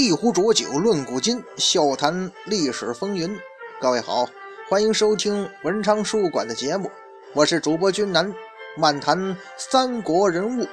[0.00, 3.38] 一壶浊酒论古今，笑谈历史风云。
[3.78, 4.26] 各位好，
[4.66, 6.90] 欢迎收听文昌书馆的节目，
[7.34, 8.34] 我是主播君南，
[8.78, 10.66] 漫谈三国人物。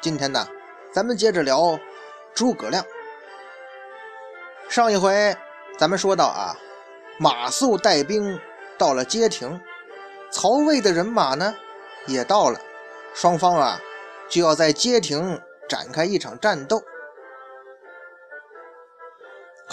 [0.00, 0.48] 今天呢，
[0.90, 1.78] 咱们接着聊
[2.32, 2.82] 诸葛亮。
[4.70, 5.36] 上一回
[5.78, 6.56] 咱们说到啊，
[7.18, 8.40] 马谡带兵
[8.78, 9.60] 到了街亭，
[10.32, 11.54] 曹魏的人马呢
[12.06, 12.58] 也到了，
[13.12, 13.78] 双方啊
[14.30, 16.82] 就要在街亭展开一场战斗。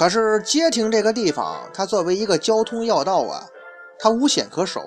[0.01, 3.45] 可是街亭这个地方，它作为一个交通要道啊，
[3.99, 4.81] 它无险可守。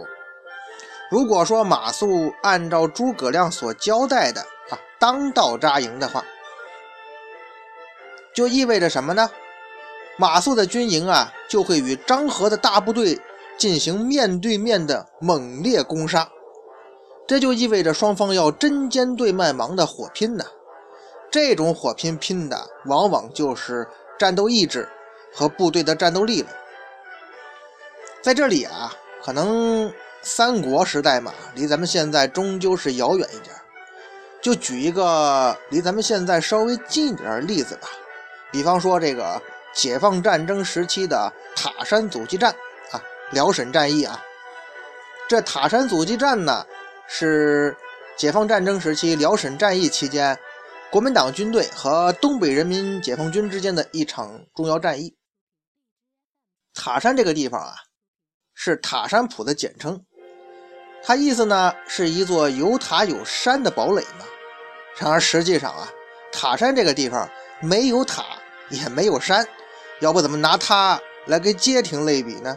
[1.09, 6.25] 如果说马谡按照诸葛亮所交代的啊，当道扎营的话，
[8.35, 9.31] 就意味着什么呢？
[10.17, 13.21] 马谡的军营啊，就会与张合的大部队
[13.57, 16.29] 进行面对面的猛烈攻杀，
[17.29, 20.45] 这就意味着双方要针尖对麦芒的火拼呢。
[21.31, 23.87] 这种火拼拼的，往往就是
[24.19, 24.89] 战斗意志。
[25.35, 26.49] 和部队的战斗力了，
[28.23, 33.55] 在这里啊，可能三国时代嘛，离咱们现在终究是遥远一点。
[34.41, 37.89] 就举一个离咱们现在稍微近一点的例子吧，
[38.53, 39.41] 比方说这个
[39.73, 42.55] 解放战争时期的塔山阻击战
[42.93, 44.23] 啊，辽沈战役啊。
[45.27, 46.65] 这塔山阻击战呢，
[47.09, 47.75] 是
[48.17, 50.39] 解放战争时期辽沈战役期间，
[50.91, 55.17] 国民党军队和东北人民解放军之间的一场重要战役。
[56.75, 57.73] 塔山这个地方啊，
[58.53, 60.05] 是塔山堡的简称，
[61.05, 64.27] 它意思呢是一座有塔有山的堡垒嘛。
[64.99, 65.89] 然而实际上啊，
[66.33, 67.29] 塔山这个地方
[67.61, 68.25] 没有塔
[68.71, 69.47] 也没有山，
[70.01, 72.57] 要不怎么拿它来跟街亭类比呢？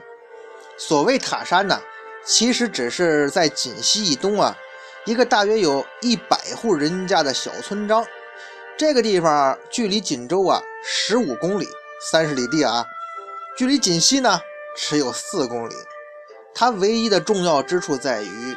[0.77, 1.79] 所谓塔山呢，
[2.25, 4.57] 其实只是在锦西以东啊，
[5.05, 8.05] 一个大约有一百户人家的小村庄。
[8.77, 11.67] 这个地方距离锦州啊十五公里，
[12.11, 12.85] 三十里地啊。
[13.57, 14.39] 距离锦西呢
[14.75, 15.73] 只有四公里，
[16.53, 18.55] 它唯一的重要之处在于，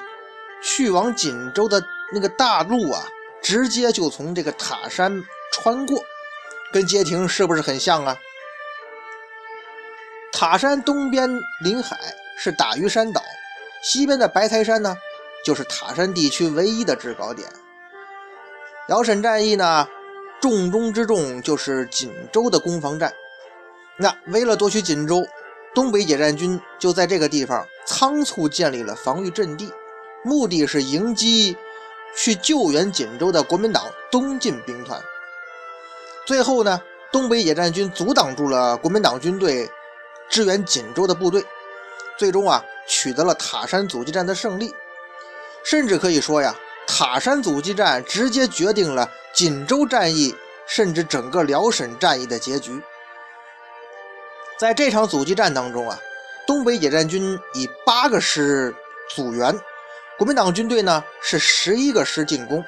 [0.63, 3.07] 去往锦州的那个大路啊，
[3.41, 6.05] 直接就从这个塔山穿过，
[6.71, 8.19] 跟街亭是不是很像啊？
[10.33, 11.99] 塔山东边临海
[12.37, 13.23] 是打鱼山岛，
[13.83, 14.95] 西边的白台山呢，
[15.43, 17.49] 就是塔山地区唯一的制高点。
[18.87, 19.89] 辽沈战役呢，
[20.43, 23.15] 重中之重就是锦州的攻防战。
[24.03, 25.27] 那为了夺取锦州，
[25.75, 29.71] 东北野战军就在这个地方仓促建立了防御阵地，
[30.25, 31.55] 目的是迎击
[32.17, 34.99] 去救援锦州的国民党东进兵团。
[36.27, 36.81] 最后呢，
[37.13, 39.71] 东北野战军阻挡住了国民党军队
[40.31, 41.45] 支援锦州的部队，
[42.17, 44.73] 最终啊取得了塔山阻击战的胜利。
[45.63, 46.55] 甚至可以说呀，
[46.87, 50.35] 塔山阻击战直接决定了锦州战役，
[50.67, 52.81] 甚至整个辽沈战役的结局。
[54.61, 55.99] 在这场阻击战当中啊，
[56.47, 58.75] 东北野战军以八个师
[59.09, 59.59] 阻援，
[60.19, 62.63] 国民党军队呢是十一个师进攻。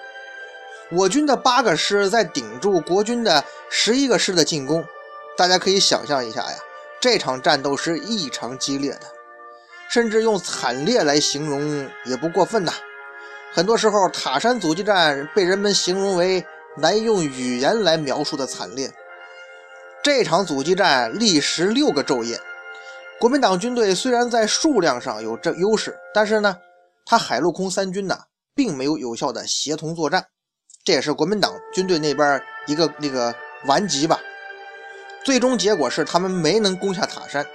[0.91, 4.82] 我军的八个师在顶住国军的十一个师的进攻，
[5.36, 6.56] 大家可以想象一下呀，
[6.98, 9.03] 这场战斗是异常激烈的，
[9.91, 12.72] 甚至用惨烈来形容也不过分呐。
[13.53, 16.42] 很多时候，塔山阻击战被人们形容为
[16.78, 18.91] 难用语言来描述的惨烈。
[20.03, 22.41] 这场阻击战历时六个昼夜，
[23.21, 26.57] 国民党军队虽然在数量上有这优势，但是呢，
[27.07, 28.19] 他海陆空三军呢，
[28.53, 30.27] 并没有有效的协同作战，
[30.84, 33.33] 这也是国民党军队那边一个那个
[33.66, 34.19] 顽疾吧。
[35.25, 37.47] 最终结果是他们没能攻下塔山。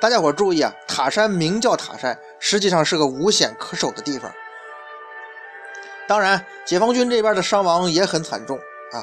[0.00, 4.32] 大家伙注意啊，塔山名叫塔山，实际上是个无险可守的地方。
[6.06, 8.56] 当然，解放军这边的伤亡也很惨重
[8.92, 9.02] 啊，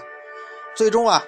[0.78, 1.22] 最终啊。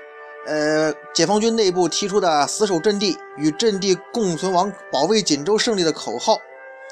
[0.48, 6.40] 呃，解放军内部提出的“死守阵地，与阵地共存亡，保卫锦州胜利”的口号，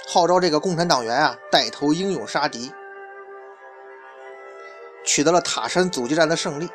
[0.09, 2.73] 号召这个共产党员啊带头英勇杀敌，
[5.05, 6.69] 取得了塔山阻击战的胜利。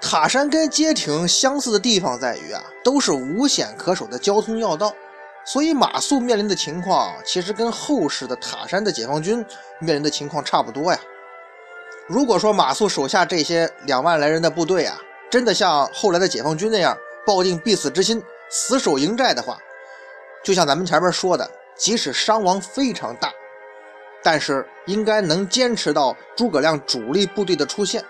[0.00, 4.92] 塔山跟街亭相似的地方在于啊，都是无险可守的交通要道，
[5.46, 9.36] 所以马谡面临的情况其实跟后世的塔山的解放军
[9.78, 10.98] 面临的情况差不多呀。
[12.06, 14.98] 如果说马谡手下这些两万来人的部队啊，
[15.30, 16.94] 真的像后来的解放军那样
[17.26, 19.56] 抱定必死之心，死守营寨的话，
[20.42, 23.32] 就像咱们前面说的，即使伤亡非常大，
[24.22, 28.04] 但是应该能坚持到诸葛亮主力部队的出现。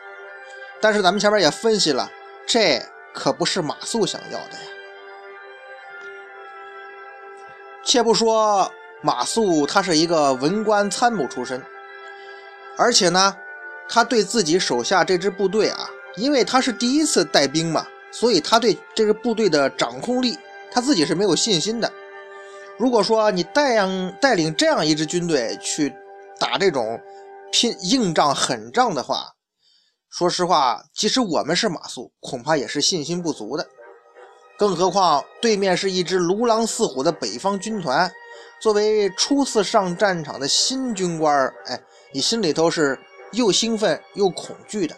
[0.80, 2.10] 但是咱们前面也分析了，
[2.48, 2.82] 这
[3.14, 4.70] 可不是马谡想要的呀。
[7.84, 8.68] 且不说
[9.02, 11.62] 马谡他是一个文官参谋出身，
[12.76, 13.36] 而且呢。
[13.88, 20.38] 他对自己手下这支部队啊，因为他是第一次带兵嘛，所以他对这个部队的掌控力，
[20.70, 21.92] 他自己是没有信心的。
[22.76, 25.94] 如果说你带样带领这样一支军队去
[26.40, 27.00] 打这种
[27.52, 29.34] 拼硬仗狠仗的话，
[30.10, 33.66] 说实话，即使我们是马谡，恐怕也是信心不足的。
[34.56, 38.10] 更何况对面是一支如狼似虎的北方军团，
[38.60, 41.80] 作为初次上战场的新军官哎，
[42.12, 42.98] 你心里头是
[43.34, 44.96] 又兴奋又恐惧的。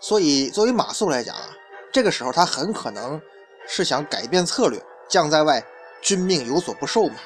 [0.00, 1.50] 所以，作为马谡来讲啊。
[1.92, 3.20] 这个时候，他很可能
[3.68, 5.62] 是想改变策略，将在外，
[6.00, 7.16] 君命有所不受嘛。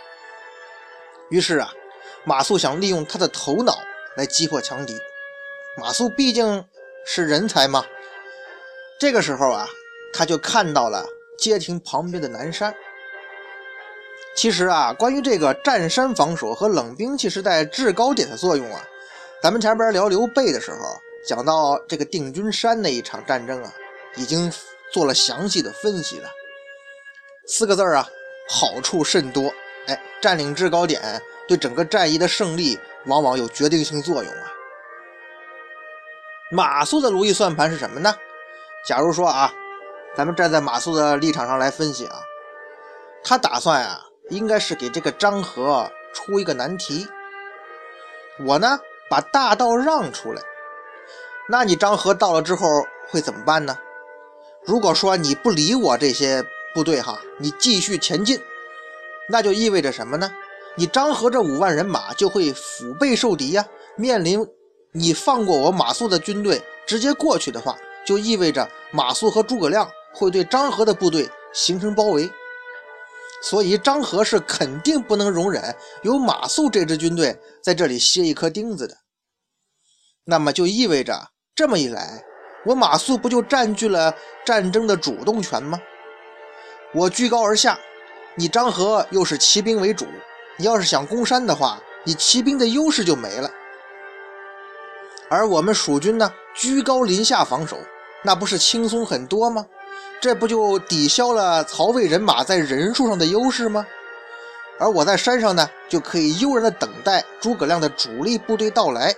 [1.31, 1.71] 于是啊，
[2.25, 3.79] 马谡想利用他的头脑
[4.17, 4.99] 来击破强敌。
[5.79, 6.67] 马谡毕竟
[7.07, 7.87] 是人才嘛。
[8.99, 9.69] 这个时候啊，
[10.13, 11.07] 他就看到了
[11.39, 12.75] 街亭旁边的南山。
[14.35, 18.85] 其实啊，关于这个占山防守和冷兵器时代制高点的作用啊，
[19.43, 20.79] 咱们前边聊刘备的时候
[21.27, 23.73] 讲到这个定军山那一场战争啊。
[24.19, 24.51] 已经
[24.95, 26.31] 做了详细的分析了，
[27.47, 28.09] 四个字啊，
[28.49, 29.53] 好处甚多。
[29.89, 34.53] 哎，占领制高点对整个战役的胜利往往有决定性作用啊。
[36.51, 38.17] 马谡的如意算盘是什么呢？
[38.87, 39.53] 假如说啊，
[40.17, 42.23] 咱们站在马谡的立场上来分析啊，
[43.23, 44.01] 他打算啊，
[44.31, 47.07] 应该是给这个张合出一个难题。
[48.47, 50.43] 我呢，把大道让出来，
[51.49, 52.67] 那你张合到了之后
[53.09, 53.79] 会怎么办呢？
[54.65, 56.45] 如果说你不理我这些
[56.75, 58.41] 部队哈，你继续前进，
[59.29, 60.33] 那就意味着什么呢？
[60.75, 63.65] 你张合这五万人马就会腹背受敌呀。
[63.97, 64.47] 面临
[64.93, 72.31] 你放过我马谡的军队直接过去的话，就意味着马谡和诸葛亮会对张合的部队形成包围。
[73.43, 78.97] 所以张合是肯定不能容忍有马谡这支军队在这里歇一颗钉子的。
[80.25, 82.25] 那么就意味着这么一来。
[82.65, 84.13] 我马谡不就占据了
[84.45, 85.79] 战争的主动权吗？
[86.93, 87.79] 我居高而下，
[88.35, 90.07] 你张合又是骑兵为主，
[90.57, 93.49] 你要是想攻山的话，你骑兵的优势就没了。
[95.29, 97.79] 而我们蜀军呢，居高临下防守，
[98.25, 99.67] 那不是轻松很多吗？
[100.21, 103.87] 这不就抵消了曹魏人马在人数上的优势吗？
[104.79, 109.15] 而我在山上呢，就可以悠然的等待诸葛亮的主力部队到来。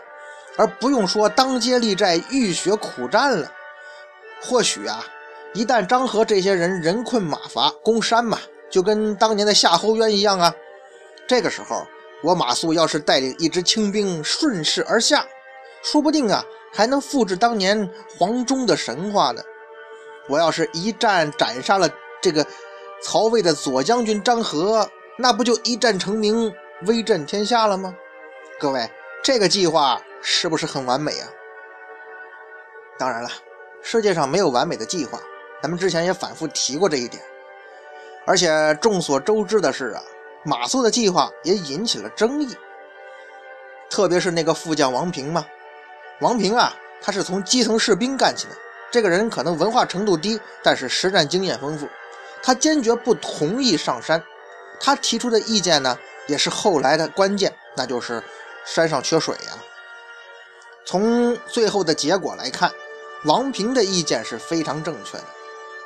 [0.57, 3.49] 而不用说当街立寨、浴血苦战了。
[4.43, 5.05] 或许啊，
[5.55, 10.53] 一旦张合这些人人困马乏，攻山嘛，就跟当年的夏侯渊一样啊。
[11.29, 11.87] 这个时候，
[12.25, 15.25] 我马谡要是带领一支轻兵顺势而下，
[15.85, 17.89] 说不定啊，还能复制当年
[18.19, 19.41] 黄忠的神话呢。
[20.29, 21.89] 我要是一战斩杀了
[22.23, 22.47] 这个
[23.03, 27.95] 曹魏的左将军张合，那不就一战成名、威震天下了吗？
[28.61, 28.89] 各位，
[29.23, 30.01] 这个计划。
[30.21, 31.29] 是不是很完美啊？
[32.99, 33.31] 当然了，
[33.83, 35.17] 世界上没有完美的计划，
[35.63, 37.23] 咱们之前也反复提过这一点。
[38.27, 40.03] 而且众所周知的是啊，
[40.45, 42.53] 马谡的计划也引起了争议，
[43.89, 45.47] 特别是那个副将王平嘛。
[46.21, 48.57] 王平啊，他是从基层士兵干起的，
[48.91, 51.89] 这个人可能文化程度低，但是实战经验丰富。
[52.43, 54.23] 他坚决不同意上山，
[54.81, 58.23] 他提出的意见呢，也是后来的关键，那就是
[58.65, 59.59] 山上缺水呀。
[60.87, 62.73] 从最后的结果来看，
[63.25, 65.25] 王平的意见是非常正确的。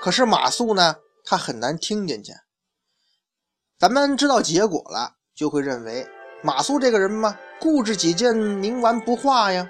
[0.01, 2.33] 可是马谡呢，他很难听进去。
[3.81, 6.07] 咱们知道结果了，就会认为
[6.43, 9.69] 马谡这个人嘛，固执己见，冥顽不化呀。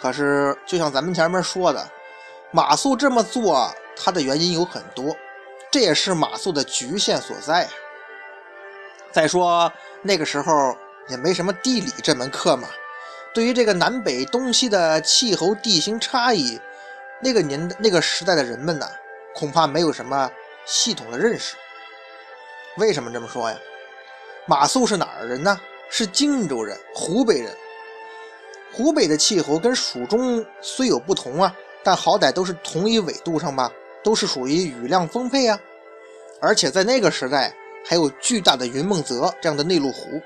[0.00, 1.88] 可是，就像咱们前面说的，
[2.54, 5.16] 马谡这么做，他的原因有很多，
[5.72, 7.70] 这也是马谡的局限所在啊。
[9.10, 10.52] 再说那个时候
[11.08, 12.68] 也没什么地理这门课嘛。
[13.34, 16.60] 对于这个南北东西的气候地形差异，
[17.20, 18.86] 那个年那个时代的人们呢，
[19.34, 20.30] 恐怕没有什么
[20.64, 21.56] 系统的认识。
[22.76, 23.58] 为什么这么说呀？
[24.46, 25.60] 马谡是哪儿人呢？
[25.90, 27.52] 是荆州人，湖北人。
[28.72, 31.52] 湖北的气候跟蜀中虽有不同啊，
[31.84, 33.70] 但好歹都是同一纬度上吧，
[34.02, 35.60] 都是属于雨量丰沛啊。
[36.40, 37.54] 而且在那个时代，
[37.86, 40.20] 还有巨大的云梦泽这样的内陆湖。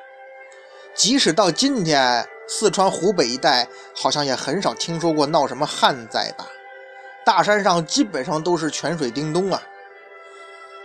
[0.94, 2.26] 即使到今天。
[2.50, 6.48] 四川、湖北一带好像也很少听说过闹什么旱灾吧？
[7.22, 9.62] 大山上基本上都是泉水叮咚啊。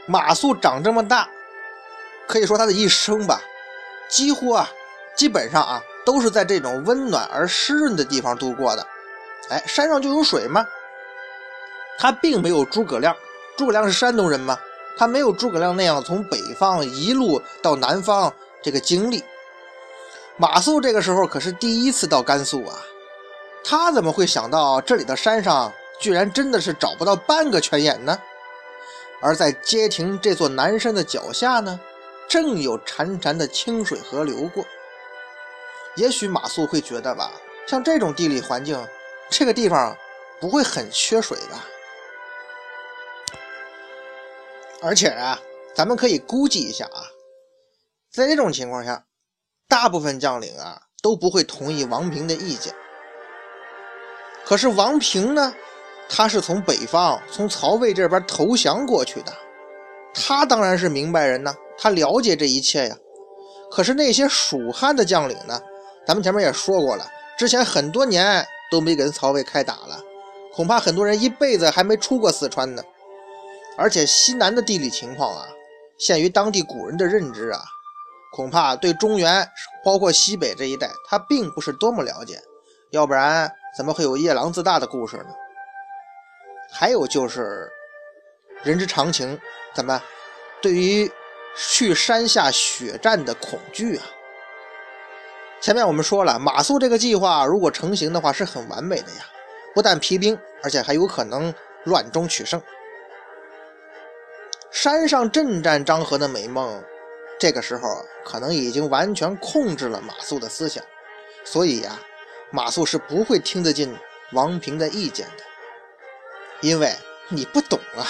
[0.06, 1.30] 马谡长这么大，
[2.27, 3.42] 可以说他的一生吧，
[4.10, 4.70] 几乎啊，
[5.15, 8.86] 基本上啊，都是在这种温暖而湿润的地方度过的。
[9.50, 10.65] 哎，山上就有水吗？
[12.00, 13.15] 他并没有诸葛亮，
[13.57, 14.57] 诸葛亮是山东人吗？
[14.97, 19.23] 他没有诸葛亮那样从北方一路到南方这个经历。
[20.38, 22.75] 马谡这个时候可是第一次到甘肃啊，
[23.63, 28.19] 他怎么会想到这里的山上居然真的是找不到半个泉眼呢？
[29.21, 31.79] 而在街亭这座南山的脚下呢，
[32.27, 34.65] 正有潺潺的清水河流过。
[35.95, 37.31] 也许马谡会觉得吧，
[37.67, 38.85] 像这种地理环境，
[39.35, 39.97] 这个地方
[40.39, 41.65] 不会很缺水吧？
[44.79, 45.41] 而且啊，
[45.73, 47.01] 咱们可以估计一下啊，
[48.13, 49.05] 在这种情况下，
[49.67, 52.71] 大部分将领啊都不会同意王平的意见。
[54.45, 55.51] 可是王平呢，
[56.07, 59.33] 他是从北方从曹魏这边投降过去的，
[60.13, 62.95] 他当然是明白人呢，他了解这一切呀。
[63.71, 65.59] 可是那些蜀汉的将领呢？
[66.05, 70.03] 咱们前面也说过了，之前很多年都没跟曹魏开打了，
[70.51, 72.82] 恐怕很多人一辈子还没出过四川呢。
[73.77, 75.48] 而且西南的地理情况啊，
[76.00, 77.62] 限于当地古人的认知啊，
[78.32, 79.48] 恐怕对中原
[79.86, 82.42] 包括西北这一带，他并不是多么了解。
[82.89, 85.30] 要不然怎么会有夜郎自大的故事呢？
[86.72, 87.72] 还有就是
[88.63, 89.39] 人之常情，
[89.75, 90.01] 怎么
[90.63, 91.12] 对于
[91.56, 94.03] 去山下血战的恐惧啊？
[95.63, 99.25] 前面我们说了，马谡这个计划如果成型的话，是很完美的呀。
[99.74, 101.53] 不但疲兵，而且还有可能
[101.86, 102.62] 乱中取胜。
[104.72, 106.84] 山上阵战张合的美梦，
[107.39, 110.84] 这个时候可能已经完全控制了马谡的思想，
[111.46, 111.98] 所以呀，
[112.51, 113.98] 马谡是不会听得进
[114.34, 115.43] 王平的意见的，
[116.60, 116.93] 因为
[117.29, 118.03] 你不懂啊，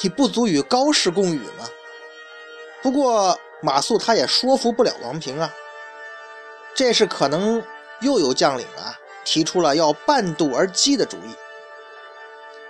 [0.00, 1.68] 你不足与高士共语嘛。
[2.80, 5.52] 不过马谡他也说服不了王平啊。
[6.76, 7.62] 这是可能
[8.02, 11.34] 又有将领啊提出了要半渡而击的主意。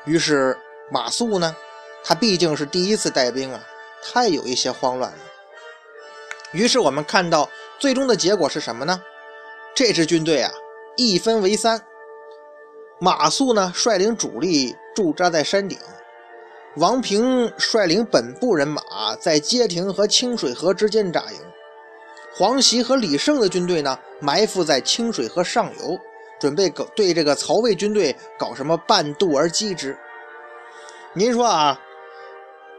[0.05, 0.57] 于是
[0.91, 1.55] 马谡呢，
[2.05, 3.61] 他毕竟是第一次带兵啊，
[4.01, 5.19] 他也有一些慌乱了。
[6.53, 9.03] 于是我们看到最终的结果是什么呢？
[9.75, 10.51] 这支军队啊
[10.97, 11.85] 一分为三，
[13.01, 15.77] 马谡呢率领主力驻扎在山顶，
[16.77, 21.39] 王平率领本部人马在街亭和清水河之间扎营。
[22.39, 25.99] 黄习和李胜的军队呢，埋伏在清水河上游，
[26.39, 29.97] 准备搞对这个曹魏军队搞什么半渡而击之。
[31.15, 31.81] 您说啊，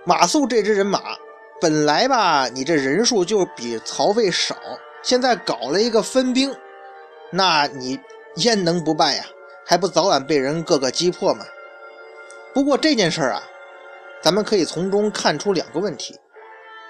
[0.06, 1.02] 马谡这支人马
[1.60, 4.56] 本来吧，你这人数就比曹魏少，
[5.02, 6.56] 现在搞了一个分兵，
[7.32, 8.00] 那你
[8.36, 9.24] 焉能不败呀？
[9.66, 11.44] 还不早晚被人各个击破吗？
[12.54, 13.42] 不过这件事儿啊，
[14.22, 16.16] 咱们可以从中看出两个问题。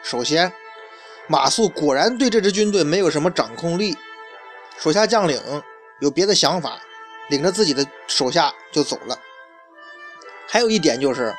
[0.03, 0.51] 首先，
[1.27, 3.97] 马谡果然对这支军队没有什么掌控力，
[4.77, 5.41] 手下将领
[5.99, 6.79] 有别的想法，
[7.29, 9.19] 领着自己的手下就走了。
[10.47, 11.35] 还有一点就是，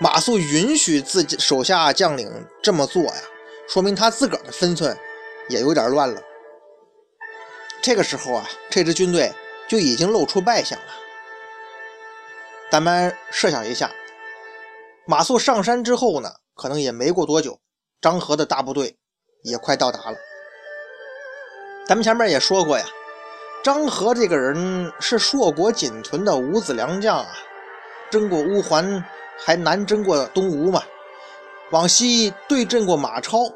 [0.00, 2.28] 马谡允许自己手下将领
[2.60, 3.22] 这么做呀，
[3.68, 4.98] 说明他自个儿的分寸
[5.48, 6.20] 也有点乱了。
[7.80, 9.32] 这个时候啊，这支军队
[9.68, 10.86] 就已经露出败相了。
[12.70, 13.92] 咱们设想一下，
[15.06, 17.60] 马谡上山之后呢，可能也没过多久，
[18.00, 18.96] 张合的大部队。
[19.48, 20.16] 也快到达了。
[21.86, 22.84] 咱们前面也说过呀，
[23.64, 27.26] 张合这个人是硕果仅存的五子良将啊，
[28.10, 29.04] 征过乌桓，
[29.38, 30.82] 还南征过东吴嘛，
[31.70, 33.50] 往西对阵过马超，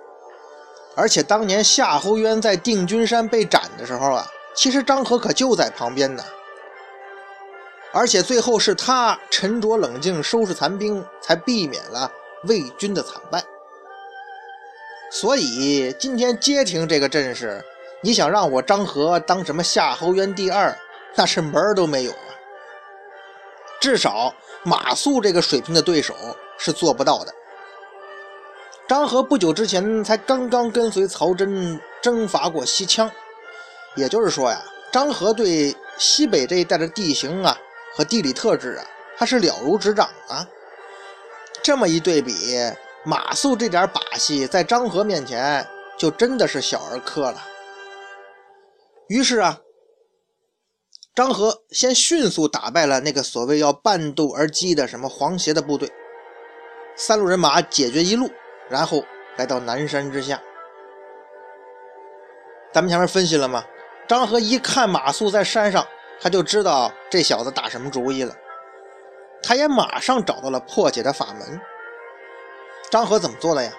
[0.95, 6.25] 而且当年夏侯渊在定军山被斩的时候啊，其实张合可就在旁边呢。
[7.95, 12.11] 而且最后是他沉着冷静，收拾残兵，才避免了
[12.45, 13.45] 魏军的惨败。
[15.15, 17.63] 所以今天街亭这个阵势，
[18.01, 20.75] 你想让我张合当什么夏侯渊第二，
[21.15, 22.33] 那是门儿都没有啊！
[23.79, 26.15] 至少马谡这个水平的对手
[26.57, 27.35] 是做不到的。
[28.89, 33.11] 张合不久之前才刚刚跟随曹真征伐过西羌，
[33.95, 37.55] 也就是说呀，张合对西北这一带的地形啊
[37.95, 38.85] 和地理特质啊，
[39.19, 40.49] 他是了如指掌啊。
[41.63, 42.33] 这么一对比。
[43.05, 45.67] 马谡这点把戏，在张合面前
[45.99, 47.43] 就真的是小儿科了。
[49.09, 49.59] 于是啊，
[51.15, 55.91] 张合先迅速打败了那个所谓要半渡而击的什么黄协的部队，
[56.97, 58.31] 三路人马解决一路，
[58.69, 59.05] 然后
[59.37, 60.41] 来到南山之下。
[62.73, 63.65] 咱们前面分析了吗？
[64.09, 65.87] 张合一看马谡在山上，
[66.21, 68.35] 他就知道这小子打什么主意了，
[69.43, 71.61] 他也马上找到了破解的法门。
[72.93, 73.73] 张合怎么做的呀？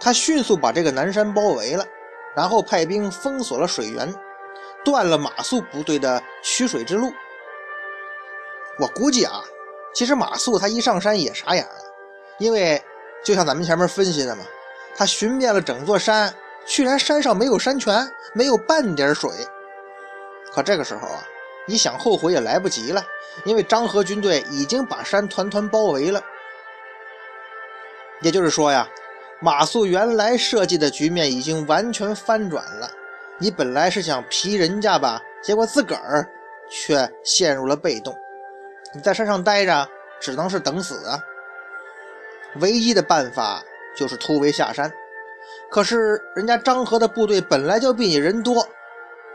[0.00, 1.86] 他迅速把这个南山包围了，
[2.34, 4.10] 然后派兵封锁了水源，
[4.82, 7.12] 断了马谡部队的取水之路。
[8.78, 9.44] 我估计啊，
[9.94, 11.74] 其实马谡他一上山也傻眼了，
[12.38, 12.82] 因为
[13.22, 14.42] 就像咱们前面分析的嘛，
[14.96, 16.34] 他寻遍了整座山，
[16.64, 19.30] 居然山上没有山泉，没有半点水。
[20.54, 21.22] 可这个时候啊，
[21.66, 23.04] 你想后悔也来不及了，
[23.44, 26.22] 因为张合军队已经把山团团包围了。
[28.22, 28.88] 也就是说呀，
[29.40, 32.90] 马谡原来设计的局面已经完全翻转了。
[33.38, 36.26] 你本来是想皮人家吧，结果自个儿
[36.70, 38.16] 却陷入了被动。
[38.94, 39.86] 你在山上待着，
[40.18, 41.20] 只能是等死啊。
[42.60, 43.62] 唯一的办法
[43.94, 44.90] 就是突围下山。
[45.70, 48.66] 可是人家张合的部队本来就比你人多，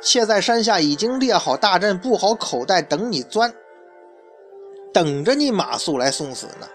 [0.02, 3.54] 且在山下已经列好大阵，布好口袋，等你钻，
[4.92, 6.68] 等着你马谡来送死呢。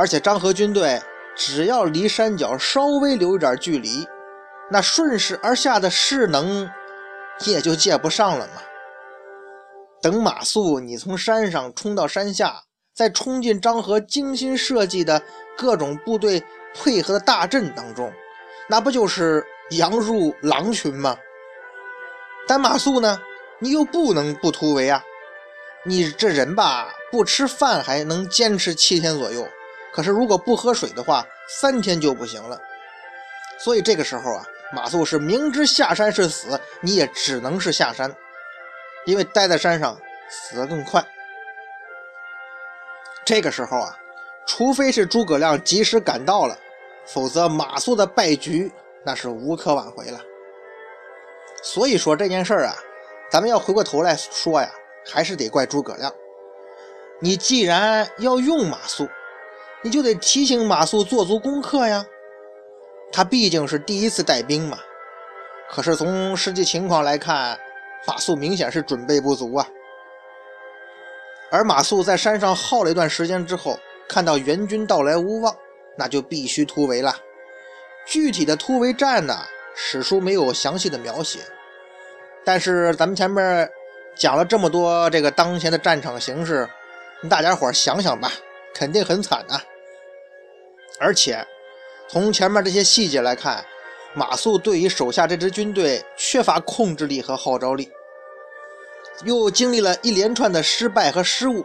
[0.00, 0.98] 而且张合军队
[1.36, 4.08] 只要离山脚稍微留一点距离，
[4.70, 6.66] 那顺势而下的势能
[7.44, 8.62] 也就借不上了嘛。
[10.00, 12.62] 等马谡你从山上冲到山下，
[12.94, 15.20] 再冲进张合精心设计的
[15.54, 16.42] 各种部队
[16.74, 18.10] 配合的大阵当中，
[18.70, 21.14] 那不就是羊入狼群吗？
[22.48, 23.20] 但马谡呢，
[23.58, 25.04] 你又不能不突围啊！
[25.84, 29.46] 你这人吧，不吃饭还能坚持七天左右。
[29.92, 32.58] 可是，如果不喝水的话，三天就不行了。
[33.58, 38.14] 所以这个时候啊，马谡是明知下山是死，你也只能是下山，
[39.04, 41.04] 因为待在山上死得更快。
[43.24, 43.98] 这个时候啊，
[44.46, 46.56] 除非是诸葛亮及时赶到了，
[47.04, 48.72] 否则马谡的败局
[49.04, 50.20] 那是无可挽回了。
[51.62, 52.74] 所以说这件事儿啊，
[53.30, 54.70] 咱们要回过头来说呀，
[55.04, 56.10] 还是得怪诸葛亮。
[57.20, 59.06] 你既然要用马谡，
[59.82, 62.04] 你就得提醒马谡做足功课呀，
[63.10, 64.78] 他毕竟是第一次带兵嘛。
[65.70, 67.58] 可是从实际情况来看，
[68.06, 69.66] 马谡明显是准备不足啊。
[71.50, 75.56] 而马谡在山上耗了一段时间之后，看到援军到来无望，
[75.96, 77.16] 那就必须突围了。
[78.06, 79.36] 具体的突围战呢，
[79.74, 81.38] 史书没有详细的描写，
[82.44, 83.68] 但是咱们前面
[84.16, 86.68] 讲了这么多这个当前的战场形势，
[87.28, 88.32] 大家伙想想吧，
[88.74, 89.62] 肯定很惨啊。
[91.00, 91.44] 而且，
[92.06, 93.64] 从前面这些细节来看，
[94.14, 97.90] 马谡对于手下这支军队缺乏控制力和号召力，
[99.24, 101.64] 又经历了一连串的失败和失误，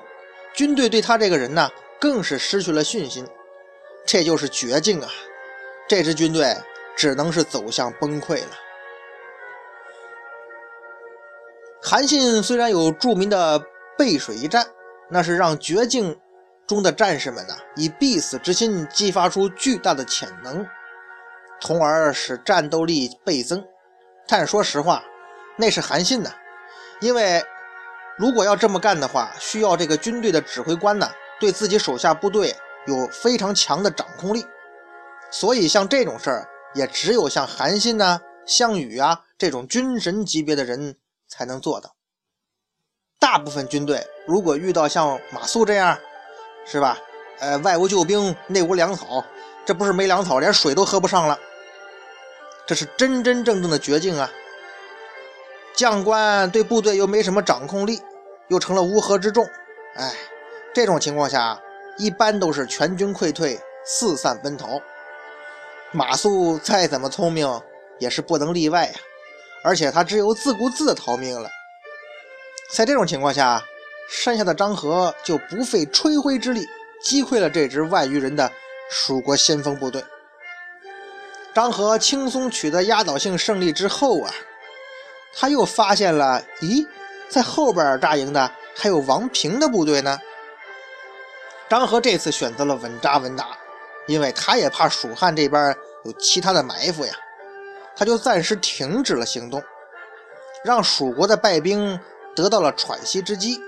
[0.54, 1.70] 军队对他这个人呢，
[2.00, 3.28] 更是失去了信心，
[4.06, 5.10] 这就是绝境啊！
[5.88, 6.56] 这支军队
[6.96, 8.52] 只能是走向崩溃了。
[11.82, 13.62] 韩信虽然有著名的
[13.98, 14.66] 背水一战，
[15.10, 16.18] 那是让绝境。
[16.68, 20.66] 中的战士们呢，以必死之心激发出巨大的潜能，
[21.62, 23.64] 从而使战斗力倍增。
[24.28, 25.04] 但说实话，
[25.58, 26.32] 那是韩信呢，
[27.02, 27.44] 因为
[28.18, 31.08] 如果要这么干的话，需要这个军队的指挥官呢，
[31.40, 32.56] 对自己手下部队
[32.88, 34.44] 有非常强的掌控力。
[35.30, 40.98] 所以像这种事儿，也只有像韩信呐、项羽啊这种军神级别的人
[41.28, 41.96] 才能做到。
[43.20, 45.98] 大部分军队如果遇到像马谡这样，
[46.66, 46.98] 是吧？
[47.40, 49.24] 呃，外无救兵，内无粮草，
[49.66, 51.38] 这不是没粮草，连水都喝不上了。
[52.66, 54.32] 这是真真正正的绝境啊！
[55.76, 58.02] 将官对部队又没什么掌控力，
[58.48, 59.46] 又成了乌合之众。
[59.96, 60.14] 哎，
[60.74, 61.62] 这种情况下，
[61.98, 64.82] 一般都是全军溃退，四散奔逃。
[65.92, 67.62] 马谡再怎么聪明，
[68.00, 68.94] 也是不能例外呀。
[69.64, 71.50] 而且他只有自顾自的逃命了。
[72.72, 73.64] 在这种情况下，
[74.10, 76.68] 山下的张合就不费吹灰之力
[77.02, 78.52] 击溃了这支万余人的
[78.90, 80.04] 蜀国先锋部队。
[81.54, 84.34] 张合轻松取得压倒性胜利之后啊，
[85.34, 86.86] 他又发现了，咦，
[87.30, 90.20] 在后边扎营的还有王平的部队呢。
[91.70, 93.58] 张合这次选择了稳扎稳打，
[94.06, 97.14] 因为他也怕蜀汉这边有其他的埋伏呀，
[97.96, 99.64] 他就暂时停止了行动，
[100.64, 102.00] 让蜀国的败兵
[102.36, 103.60] 得到了喘息之机。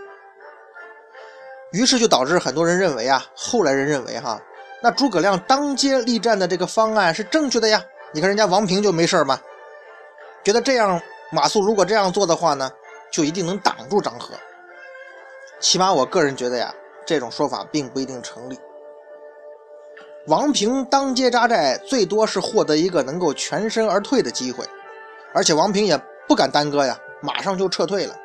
[1.71, 4.41] 于是就导致很多人认为啊，后来人认为哈，
[4.81, 7.83] 那诸葛亮当街力战的这个方案是正确的呀。
[8.13, 9.39] 你看人家王平就没事吗？
[10.43, 12.71] 觉得这样马谡如果这样做的话呢，
[13.11, 14.33] 就一定能挡住张合。
[15.59, 16.73] 起码我个人觉得呀，
[17.05, 18.57] 这种说法并不一定成立。
[20.27, 24.65] 王平当街扎寨，最多是获得一个能够全身而退的机会，
[25.33, 28.15] 而且王平也不敢耽搁呀，马上就撤退了。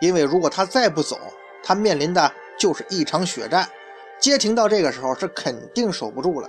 [0.00, 1.18] 因为如果他再不走，
[1.64, 2.30] 他面临的。
[2.58, 3.68] 就是一场血战，
[4.18, 6.48] 街亭到这个时候是肯定守不住了。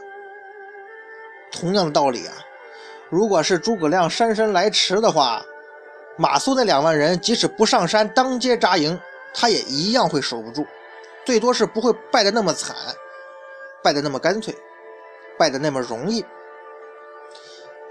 [1.52, 2.34] 同样的道理啊，
[3.10, 5.44] 如果是诸葛亮姗姗来迟的话，
[6.18, 9.00] 马谡那两万人即使不上山当街扎营，
[9.34, 10.66] 他也一样会守不住，
[11.26, 12.76] 最多是不会败得那么惨，
[13.84, 14.56] 败得那么干脆，
[15.38, 16.26] 败得那么容易。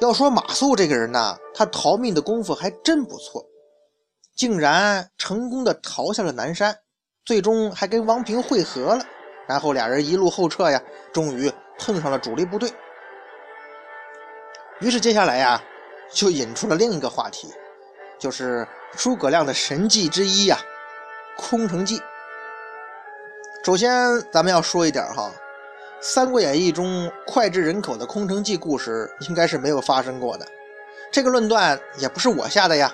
[0.00, 3.44] 要说马谡这个人呢，他逃命的功夫还真不错，
[4.36, 6.76] 竟然成功的逃下了南山。
[7.28, 9.04] 最终还跟王平会合了。
[9.46, 12.72] 然后俩人一路后撤呀，终于碰上了主力部队。
[14.80, 15.62] 于是接下来呀，
[16.10, 17.52] 就引出了另一个话题，
[18.18, 20.56] 就是诸葛亮的神计之一呀——
[21.36, 22.00] 空城计。
[23.62, 23.92] 首先，
[24.32, 25.30] 咱们要说一点哈，
[26.00, 30.46] 《三国演义》中脍炙人口的空城计故事应该是没有发生过的。
[31.12, 32.90] 这个论断也不是我下的呀，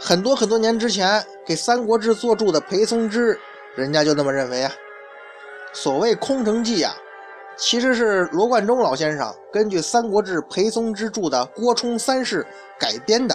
[0.00, 3.38] 很多很多年之前给《三国志》作注的裴松之，
[3.74, 4.72] 人家就那么认为啊。
[5.72, 6.94] 所谓空城计啊，
[7.56, 12.44] 其实是罗贯中老先生根据《三国志》裴松之著的《郭冲三世》
[12.78, 13.34] 改编的，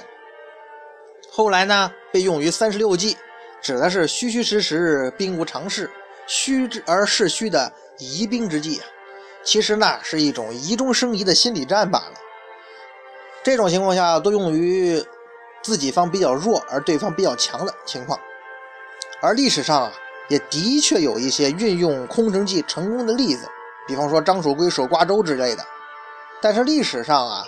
[1.32, 3.17] 后来呢被用于三十六计，
[3.60, 5.89] 指的是虚虚实实、兵无常势、
[6.28, 8.86] 虚之而势虚的疑兵之计啊。
[9.43, 12.13] 其实呢是一种疑中生疑的心理战罢了。
[13.41, 15.04] 这种情况下都用于
[15.63, 18.19] 自己方比较弱而对方比较强的情况，
[19.21, 19.91] 而历史上啊。
[20.30, 23.48] 也的确有一些运用空城计成功的例子，
[23.88, 25.66] 比方说张守珪守瓜州之类的。
[26.42, 27.48] 但是历史上啊，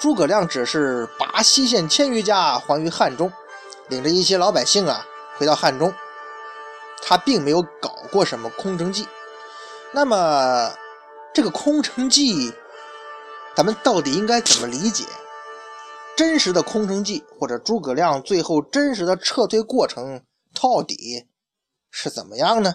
[0.00, 3.32] 诸葛亮只是拔西县千余家还于汉中，
[3.88, 5.06] 领着一些老百姓啊
[5.36, 5.92] 回到汉中，
[7.02, 9.06] 他并没有搞过什么空城计。
[9.92, 10.72] 那么
[11.32, 12.52] 这个空城计，
[13.54, 15.04] 咱们到底应该怎么理解？
[16.16, 20.22] 真实的空城计或者诸葛亮最后真实的撤退过程
[20.60, 21.26] 到底？
[21.96, 22.74] 是怎么样呢？